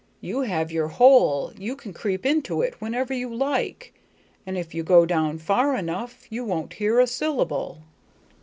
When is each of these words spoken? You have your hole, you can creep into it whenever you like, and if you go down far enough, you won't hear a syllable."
You 0.19 0.41
have 0.41 0.71
your 0.71 0.87
hole, 0.87 1.53
you 1.59 1.75
can 1.75 1.93
creep 1.93 2.25
into 2.25 2.63
it 2.63 2.81
whenever 2.81 3.13
you 3.13 3.31
like, 3.31 3.93
and 4.47 4.57
if 4.57 4.73
you 4.73 4.81
go 4.81 5.05
down 5.05 5.37
far 5.37 5.75
enough, 5.75 6.25
you 6.31 6.43
won't 6.43 6.73
hear 6.73 6.99
a 6.99 7.05
syllable." 7.05 7.83